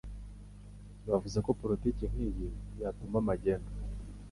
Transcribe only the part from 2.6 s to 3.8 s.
yatuma magendu.